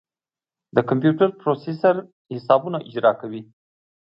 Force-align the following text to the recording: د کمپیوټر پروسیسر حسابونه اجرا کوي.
د 0.75 0.77
کمپیوټر 0.89 1.29
پروسیسر 1.41 1.95
حسابونه 2.33 2.77
اجرا 2.89 3.11
کوي. 3.21 3.41